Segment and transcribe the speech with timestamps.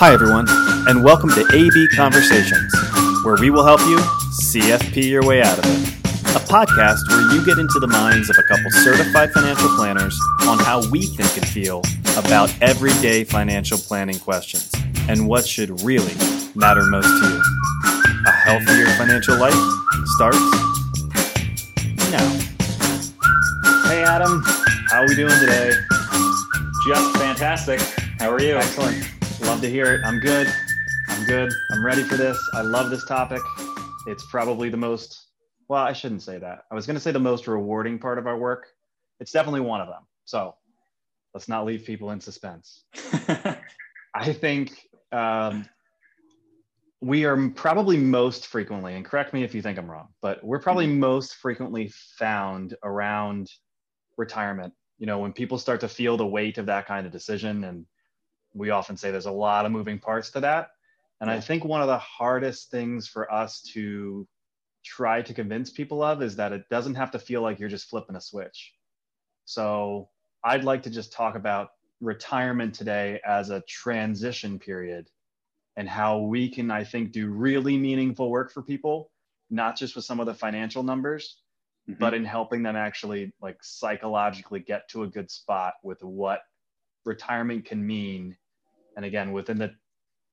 [0.00, 0.46] Hi, everyone,
[0.88, 2.74] and welcome to AB Conversations,
[3.22, 3.98] where we will help you
[4.40, 5.88] CFP your way out of it.
[6.34, 10.18] A podcast where you get into the minds of a couple certified financial planners
[10.48, 11.82] on how we think and feel
[12.16, 14.72] about everyday financial planning questions
[15.10, 16.14] and what should really
[16.54, 17.42] matter most to you.
[18.26, 19.52] A healthier financial life
[20.16, 20.38] starts
[22.08, 22.26] now.
[23.86, 24.42] Hey, Adam,
[24.88, 25.72] how are we doing today?
[26.86, 27.80] Just fantastic.
[28.18, 28.56] How are you?
[28.56, 29.19] Excellent.
[29.60, 30.00] Love to hear it.
[30.06, 30.50] I'm good.
[31.08, 31.52] I'm good.
[31.70, 32.38] I'm ready for this.
[32.54, 33.42] I love this topic.
[34.06, 35.26] It's probably the most,
[35.68, 36.60] well, I shouldn't say that.
[36.72, 38.68] I was going to say the most rewarding part of our work.
[39.18, 40.06] It's definitely one of them.
[40.24, 40.54] So
[41.34, 42.84] let's not leave people in suspense.
[44.14, 45.68] I think um,
[47.02, 50.62] we are probably most frequently, and correct me if you think I'm wrong, but we're
[50.62, 53.50] probably most frequently found around
[54.16, 54.72] retirement.
[54.96, 57.84] You know, when people start to feel the weight of that kind of decision and
[58.54, 60.70] we often say there's a lot of moving parts to that.
[61.20, 64.26] And I think one of the hardest things for us to
[64.82, 67.90] try to convince people of is that it doesn't have to feel like you're just
[67.90, 68.72] flipping a switch.
[69.44, 70.08] So
[70.42, 71.70] I'd like to just talk about
[72.00, 75.10] retirement today as a transition period
[75.76, 79.10] and how we can, I think, do really meaningful work for people,
[79.50, 81.36] not just with some of the financial numbers,
[81.88, 81.98] mm-hmm.
[82.00, 86.40] but in helping them actually like psychologically get to a good spot with what
[87.04, 88.36] retirement can mean
[88.96, 89.72] and again within the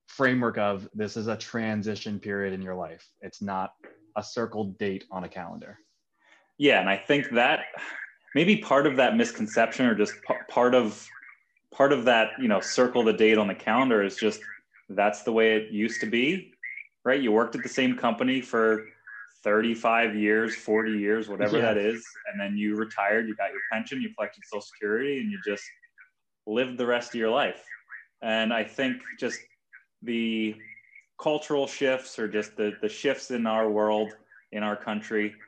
[0.07, 3.07] framework of this is a transition period in your life.
[3.21, 3.73] It's not
[4.15, 5.77] a circled date on a calendar.
[6.57, 7.65] Yeah and i think that
[8.33, 11.07] maybe part of that misconception or just p- part of
[11.71, 14.41] part of that you know circle the date on the calendar is just
[14.89, 16.51] that's the way it used to be
[17.05, 17.21] right?
[17.21, 18.85] You worked at the same company for
[19.43, 21.63] 35 years 40 years whatever yeah.
[21.63, 25.31] that is and then you retired you got your pension you collected social security and
[25.31, 25.63] you just
[26.47, 27.71] lived the rest of your life
[28.21, 29.41] and I think just
[30.01, 30.63] the
[31.21, 34.15] cultural shifts or just the, the shifts in our world,
[34.51, 35.41] in our country,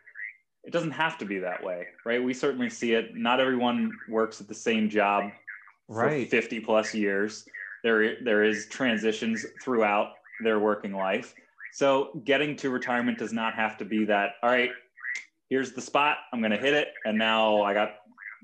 [0.63, 2.23] it doesn't have to be that way, right?
[2.23, 3.15] We certainly see it.
[3.15, 5.33] Not everyone works at the same job
[5.97, 7.47] for 50 plus years.
[7.83, 11.35] There, there is transitions throughout their working life.
[11.71, 14.71] So getting to retirement does not have to be that, all right,
[15.49, 16.89] here's the spot, I'm going to hit it.
[17.05, 17.95] And now I got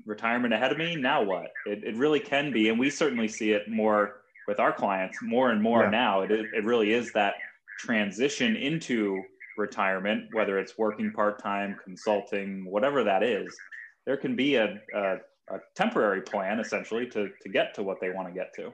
[0.06, 0.96] retirement ahead of me.
[0.96, 1.52] Now what?
[1.66, 2.68] It, it really can be.
[2.68, 5.90] And we certainly see it more with our clients more and more yeah.
[5.90, 6.20] now.
[6.22, 7.34] It, it really is that
[7.80, 9.22] transition into
[9.58, 13.54] retirement, whether it's working part time, consulting, whatever that is.
[14.06, 15.16] There can be a, a,
[15.50, 18.72] a temporary plan essentially to, to get to what they want to get to.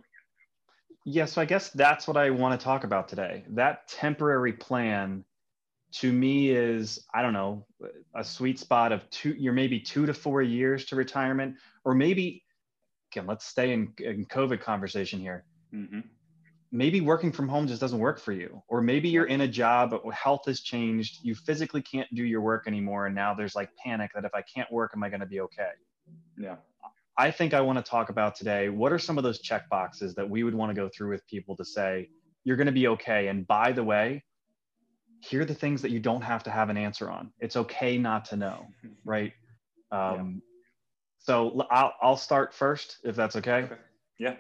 [1.05, 3.45] Yeah, so I guess that's what I want to talk about today.
[3.49, 5.25] That temporary plan
[5.93, 7.65] to me is i don't know
[8.15, 11.55] a sweet spot of two you're maybe two to four years to retirement
[11.85, 12.43] or maybe
[13.13, 15.45] again let's stay in, in covid conversation here.
[15.75, 16.01] Mm-hmm.
[16.71, 19.91] maybe working from home just doesn't work for you or maybe you're in a job
[19.91, 23.71] but health has changed you physically can't do your work anymore and now there's like
[23.83, 25.71] panic that if i can't work am i going to be okay?
[26.39, 26.57] Yeah.
[27.17, 30.15] I think i want to talk about today what are some of those check boxes
[30.15, 32.11] that we would want to go through with people to say
[32.45, 34.23] you're going to be okay and by the way
[35.23, 37.33] here are the things that you don't have to have an answer on.
[37.39, 38.67] It's okay not to know,
[39.05, 39.33] right?
[39.91, 40.49] Um, yeah.
[41.21, 43.63] So I'll, I'll start first, if that's okay.
[43.63, 43.77] okay.
[44.19, 44.35] Yeah.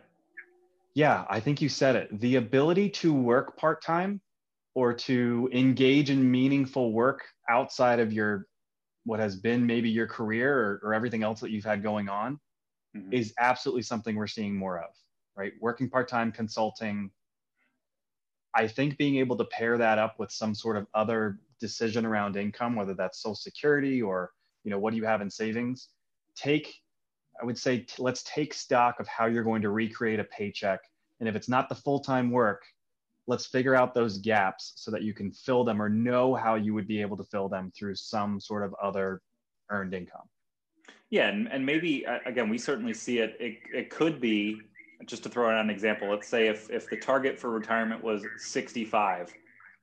[0.95, 2.21] Yeah, I think you said it.
[2.21, 4.21] The ability to work part time
[4.75, 8.47] or to engage in meaningful work outside of your
[9.05, 12.39] what has been maybe your career or, or everything else that you've had going on
[12.97, 13.13] mm-hmm.
[13.13, 14.91] is absolutely something we're seeing more of,
[15.37, 15.53] right?
[15.61, 17.11] Working part time, consulting,
[18.55, 22.37] I think being able to pair that up with some sort of other decision around
[22.37, 24.33] income, whether that's social security or,
[24.65, 25.89] you know, what do you have in savings,
[26.35, 26.75] take,
[27.41, 30.81] I would say, t- let's take stock of how you're going to recreate a paycheck.
[31.21, 32.63] And if it's not the full time work,
[33.27, 36.75] let's figure out those gaps so that you can fill them or know how you
[36.75, 39.23] would be able to fill them through some sort of other
[39.71, 40.29] earned income.
[41.11, 43.37] Yeah, and, and maybe uh, again, we certainly see it.
[43.39, 44.61] It, it could be
[45.07, 48.25] just to throw out an example, let's say if, if the target for retirement was
[48.37, 49.33] 65,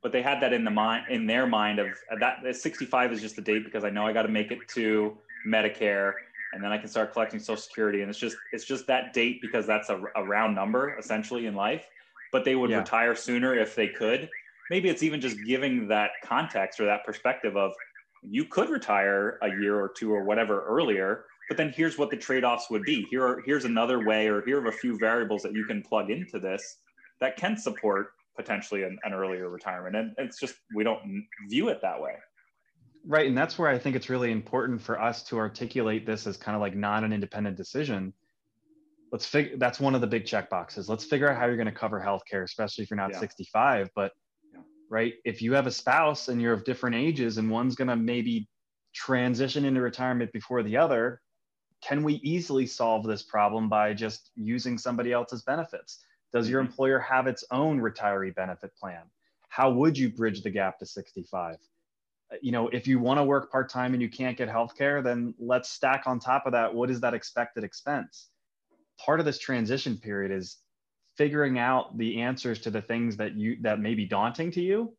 [0.02, 3.22] but they had that in the mind in their mind of uh, that 65 is
[3.22, 6.14] just the date because I know I got to make it to Medicare
[6.54, 9.42] and then I can start collecting Social Security, and it's just it's just that date
[9.42, 11.86] because that's a, a round number essentially in life.
[12.32, 12.80] But they would yeah.
[12.80, 14.30] retire sooner if they could.
[14.70, 17.74] Maybe it's even just giving that context or that perspective of
[18.22, 22.16] you could retire a year or two or whatever earlier but then here's what the
[22.16, 25.54] trade-offs would be here are, here's another way or here are a few variables that
[25.54, 26.78] you can plug into this
[27.20, 31.02] that can support potentially an, an earlier retirement and it's just we don't
[31.50, 32.14] view it that way
[33.06, 36.38] right and that's where i think it's really important for us to articulate this as
[36.38, 38.14] kind of like not an independent decision
[39.12, 40.90] let's figure that's one of the big check boxes.
[40.90, 43.20] Let's figure out how you're going to cover healthcare, especially if you're not yeah.
[43.20, 43.90] 65.
[43.96, 44.12] But
[44.54, 44.62] yeah.
[44.90, 47.96] right, if you have a spouse and you're of different ages and one's going to
[47.96, 48.48] maybe
[48.94, 51.22] transition into retirement before the other,
[51.82, 56.04] can we easily solve this problem by just using somebody else's benefits?
[56.34, 56.72] Does your mm-hmm.
[56.72, 59.04] employer have its own retiree benefit plan?
[59.50, 61.56] How would you bridge the gap to 65?
[62.32, 64.76] Uh, you know, if you want to work part time and you can't get health
[64.78, 68.30] care, then let's stack on top of that what is that expected expense?
[69.04, 70.58] Part of this transition period is
[71.18, 74.94] figuring out the answers to the things that you that may be daunting to you.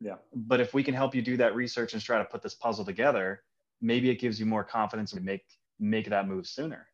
[0.00, 0.16] Yeah.
[0.34, 2.84] But if we can help you do that research and try to put this puzzle
[2.84, 3.42] together,
[3.80, 5.44] maybe it gives you more confidence to make
[5.78, 6.86] make that move sooner.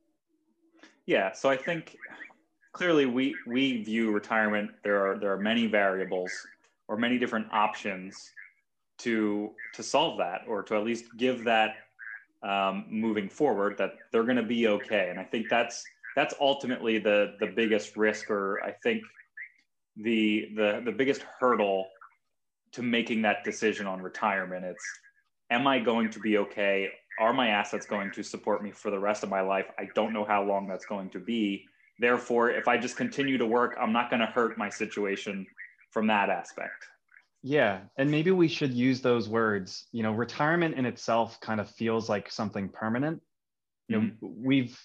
[1.06, 1.32] Yeah.
[1.32, 1.99] So I think
[2.73, 6.47] clearly we we view retirement there are there are many variables
[6.88, 8.35] or many different options
[8.99, 11.77] to to solve that or to at least give that
[12.43, 16.99] um, moving forward that they're going to be okay and i think that's that's ultimately
[16.99, 19.03] the the biggest risk or i think
[19.97, 21.88] the the the biggest hurdle
[22.73, 25.00] to making that decision on retirement it's
[25.50, 28.99] am i going to be okay are my assets going to support me for the
[28.99, 29.67] rest of my life?
[29.78, 31.67] I don't know how long that's going to be.
[32.00, 35.46] Therefore if i just continue to work i'm not going to hurt my situation
[35.90, 36.87] from that aspect.
[37.43, 39.87] Yeah and maybe we should use those words.
[39.93, 43.20] You know retirement in itself kind of feels like something permanent.
[43.88, 44.44] You know mm-hmm.
[44.44, 44.81] we've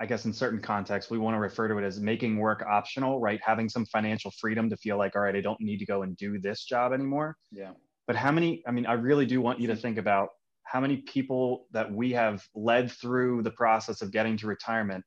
[0.00, 3.20] i guess in certain contexts we want to refer to it as making work optional
[3.20, 3.40] right?
[3.44, 6.16] Having some financial freedom to feel like all right i don't need to go and
[6.16, 7.36] do this job anymore.
[7.52, 7.72] Yeah.
[8.08, 10.30] But how many i mean i really do want you to think about
[10.70, 15.04] how many people that we have led through the process of getting to retirement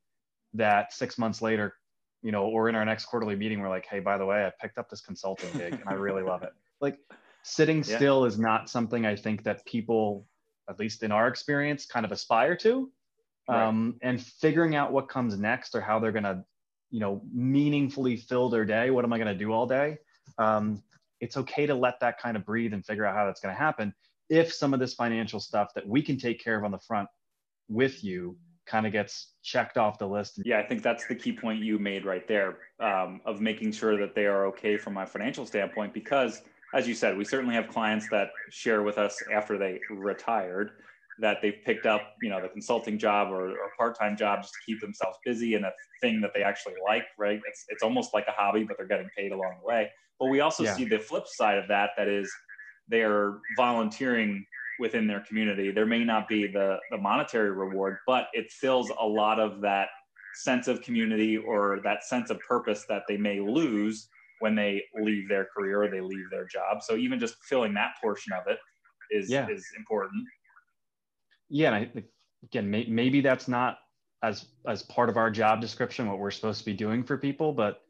[0.53, 1.75] that six months later
[2.21, 4.51] you know, or in our next quarterly meeting, we're like, hey, by the way, I
[4.61, 6.53] picked up this consulting gig and I really love it.
[6.81, 6.97] Like
[7.43, 7.97] sitting yeah.
[7.97, 10.25] still is not something I think that people,
[10.67, 12.91] at least in our experience, kind of aspire to.
[13.47, 13.67] Right.
[13.67, 16.43] Um, and figuring out what comes next or how they're going to,
[16.89, 18.89] you know, meaningfully fill their day.
[18.89, 19.99] What am I going to do all day?
[20.39, 20.81] Um,
[21.19, 23.59] it's okay to let that kind of breathe and figure out how that's going to
[23.59, 23.93] happen.
[24.31, 27.09] If some of this financial stuff that we can take care of on the front
[27.67, 30.39] with you kind of gets checked off the list.
[30.45, 33.97] Yeah, I think that's the key point you made right there um, of making sure
[33.97, 35.93] that they are okay from a financial standpoint.
[35.93, 36.43] Because,
[36.73, 40.71] as you said, we certainly have clients that share with us after they retired
[41.19, 44.59] that they've picked up, you know, the consulting job or, or part-time job just to
[44.65, 47.41] keep themselves busy and a thing that they actually like, right?
[47.45, 49.91] It's it's almost like a hobby, but they're getting paid along the way.
[50.17, 50.75] But we also yeah.
[50.75, 52.31] see the flip side of that, that is
[52.91, 54.45] they're volunteering
[54.79, 55.71] within their community.
[55.71, 59.87] There may not be the, the monetary reward, but it fills a lot of that
[60.35, 64.07] sense of community or that sense of purpose that they may lose
[64.39, 66.81] when they leave their career or they leave their job.
[66.81, 68.57] So even just filling that portion of it
[69.11, 69.47] is yeah.
[69.47, 70.25] is important.
[71.49, 72.03] Yeah, and I,
[72.43, 73.77] again, may, maybe that's not
[74.23, 77.53] as as part of our job description what we're supposed to be doing for people,
[77.53, 77.81] but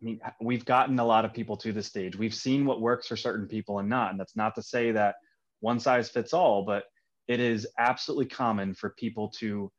[0.00, 2.16] I mean, we've gotten a lot of people to this stage.
[2.16, 5.16] We've seen what works for certain people and not, and that's not to say that
[5.60, 6.84] one size fits all, but
[7.26, 9.70] it is absolutely common for people to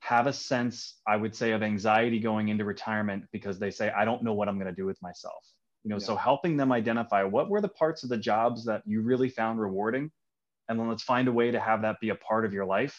[0.00, 4.04] have a sense, I would say, of anxiety going into retirement because they say, I
[4.04, 5.44] don't know what I'm going to do with myself.
[5.84, 6.06] You know, yeah.
[6.06, 9.60] so helping them identify what were the parts of the jobs that you really found
[9.60, 10.10] rewarding,
[10.68, 12.98] and then let's find a way to have that be a part of your life.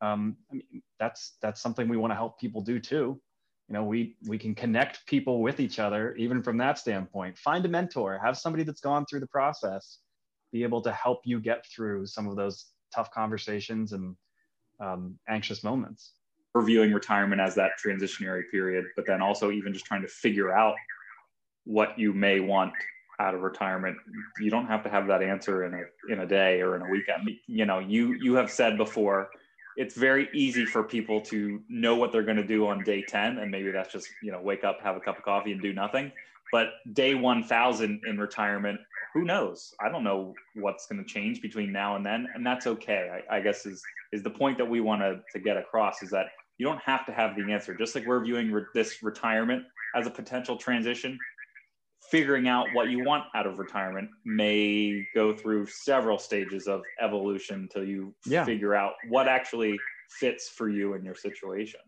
[0.00, 3.20] Um, I mean, that's that's something we want to help people do too.
[3.68, 7.36] You know, we we can connect people with each other even from that standpoint.
[7.36, 9.98] Find a mentor, have somebody that's gone through the process,
[10.52, 14.16] be able to help you get through some of those tough conversations and
[14.80, 16.12] um, anxious moments.
[16.54, 20.74] Reviewing retirement as that transitionary period, but then also even just trying to figure out
[21.64, 22.72] what you may want
[23.18, 23.96] out of retirement.
[24.40, 26.88] You don't have to have that answer in a in a day or in a
[26.88, 27.28] weekend.
[27.46, 29.28] You know, you you have said before,
[29.76, 33.38] it's very easy for people to know what they're going to do on day 10
[33.38, 35.72] and maybe that's just, you know, wake up, have a cup of coffee and do
[35.72, 36.12] nothing.
[36.50, 38.80] But day 1000 in retirement
[39.12, 39.74] who knows?
[39.80, 43.22] I don't know what's going to change between now and then, and that's okay.
[43.30, 46.10] I, I guess is is the point that we want to to get across is
[46.10, 46.26] that
[46.58, 47.74] you don't have to have the answer.
[47.74, 49.64] Just like we're viewing re- this retirement
[49.94, 51.24] as a potential transition,
[52.10, 57.62] figuring out what you want out of retirement may go through several stages of evolution
[57.62, 58.44] until you yeah.
[58.44, 59.78] figure out what actually
[60.20, 61.80] fits for you and your situation.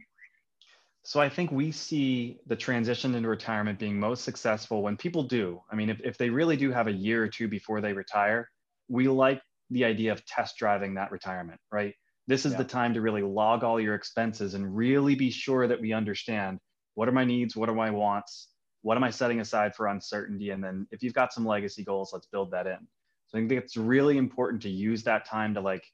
[1.05, 5.61] So I think we see the transition into retirement being most successful when people do.
[5.71, 8.49] I mean, if, if they really do have a year or two before they retire,
[8.89, 11.95] we like the idea of test driving that retirement, right?
[12.27, 12.59] This is yeah.
[12.59, 16.59] the time to really log all your expenses and really be sure that we understand
[16.95, 18.49] what are my needs, what are my wants,
[18.83, 20.51] what am I setting aside for uncertainty?
[20.51, 22.87] And then if you've got some legacy goals, let's build that in.
[23.27, 25.85] So I think it's really important to use that time to like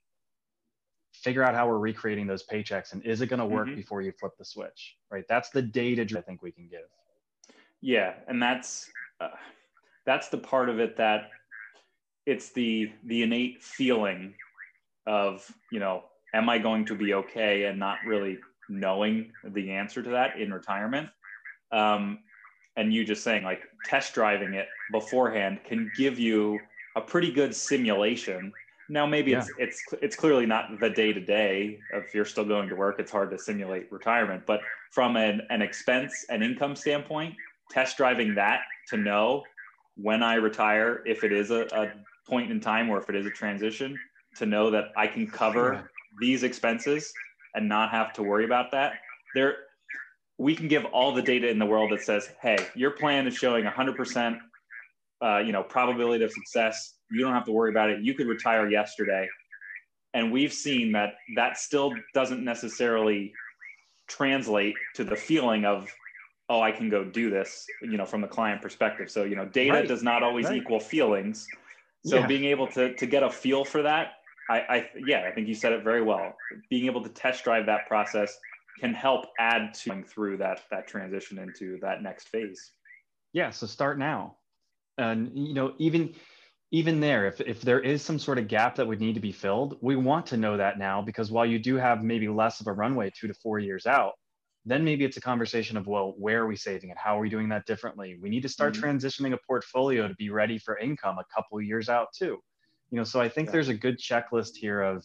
[1.12, 3.76] figure out how we're recreating those paychecks and is it going to work Mhm.
[3.76, 6.88] before you flip the switch right that's the data i think we can give
[7.80, 9.28] Yeah, and that's uh,
[10.06, 11.32] that's the part of it that
[12.26, 14.34] it's the the innate feeling
[15.06, 20.02] of you know, am I going to be okay, and not really knowing the answer
[20.02, 21.10] to that in retirement.
[21.70, 22.20] Um,
[22.76, 27.54] and you just saying like test driving it beforehand can give you a pretty good
[27.54, 28.54] simulation.
[28.88, 31.86] Now maybe it's it's it's clearly not the day to day.
[31.90, 34.44] If you're still going to work, it's hard to simulate retirement.
[34.46, 37.34] But from an, an expense and income standpoint,
[37.70, 39.48] test driving that to know
[39.96, 41.92] when I retire, if it is a, a
[42.28, 44.00] point in time or if it is a transition,
[44.36, 45.82] to know that I can cover Yeah.
[46.16, 47.16] these expenses
[47.54, 49.00] and not have to worry about that.
[49.32, 49.56] There,
[50.38, 53.36] we can give all the data in the world that says, "Hey, your plan is
[53.36, 54.40] showing 100%,
[55.22, 56.98] uh, you know, probability of success.
[57.08, 58.00] You don't have to worry about it.
[58.00, 59.30] You could retire yesterday."
[60.12, 63.38] And we've seen that that still doesn't necessarily
[64.06, 65.96] translate to the feeling of
[66.48, 69.46] oh i can go do this you know from the client perspective so you know
[69.46, 69.88] data Right.
[69.88, 70.58] does not always Right.
[70.60, 71.50] equal feelings
[72.02, 72.26] so Yeah.
[72.26, 74.12] being able to to get a feel for that
[74.48, 77.66] I, I yeah i think you said it very well being able to test drive
[77.66, 78.38] that process
[78.78, 82.72] can help add to going through that that transition into that next phase.
[83.32, 84.36] Yeah so start now.
[84.98, 86.14] And you know even
[86.70, 89.32] even there if, if there is some sort of gap that would need to be
[89.32, 92.66] filled we want to know that now because while you do have maybe less of
[92.66, 94.12] a runway two to four years out
[94.64, 96.96] then maybe it's a conversation of well where are we saving it?
[96.96, 98.18] How are we doing that differently?
[98.20, 98.80] We need to start Mhm.
[98.82, 102.38] transitioning a portfolio to be ready for income a couple of years out too.
[102.90, 103.52] You know so i think Yeah.
[103.52, 105.04] there's a good checklist here of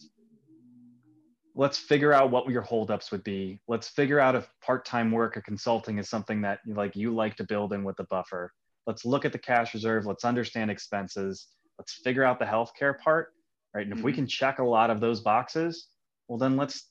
[1.60, 3.60] let's figure out what your holdups would be.
[3.68, 7.44] Let's figure out if part-time work or consulting is something that like you like to
[7.44, 8.52] build in with the buffer.
[8.86, 10.06] Let's look at the cash reserve.
[10.06, 11.48] Let's understand expenses.
[11.78, 13.34] Let's figure out the healthcare part
[13.74, 13.86] right?
[13.86, 14.16] And if we Mhm.
[14.16, 15.88] can check a lot of those boxes
[16.28, 16.90] well then let's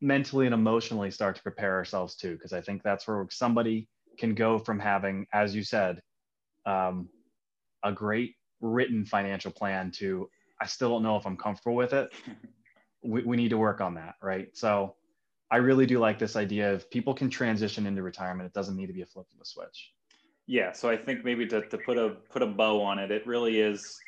[0.00, 4.34] mentally and emotionally start to prepare ourselves too because i think that's where somebody can
[4.34, 6.00] go from having as you said
[6.66, 7.08] um,
[7.84, 10.28] a great written financial plan to
[10.60, 12.10] i still don't know if i'm comfortable with it
[13.02, 14.94] we, we need to work on that right so
[15.50, 18.86] i really do like this idea of people can transition into retirement it doesn't need
[18.86, 19.92] to be a flip of a switch
[20.46, 23.24] Yeah, so I think maybe to, to put a put a bow on it, it
[23.24, 24.00] really is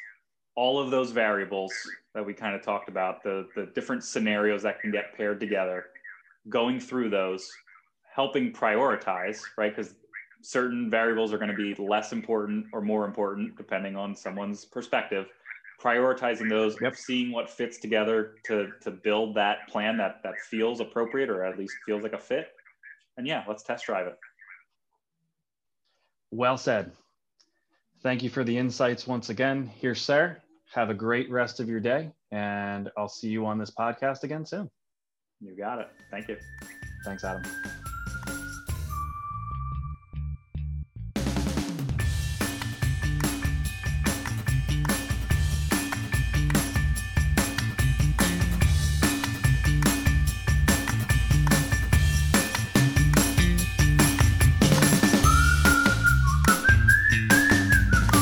[0.56, 1.72] all of those variables
[2.14, 5.86] that we kind of talked about, the the different scenarios that can get paired together,
[6.48, 7.48] going through those,
[8.12, 9.74] helping prioritize, right?
[9.74, 9.94] Because
[10.40, 15.26] certain variables are going to be less important or more important depending on someone's perspective.
[15.82, 16.94] Prioritizing those, Yep.
[16.94, 21.58] seeing what fits together to to build that plan that that feels appropriate or at
[21.58, 22.48] least feels like a fit.
[23.16, 24.16] And yeah, let's test drive it.
[26.30, 26.92] well said
[28.02, 30.40] thank you for the insights once again here sir
[30.72, 34.46] have a great rest of your day and i'll see you on this podcast again
[34.46, 34.70] soon
[35.42, 35.88] You got it.
[36.10, 36.38] Thank you.
[37.04, 37.81] thanks adam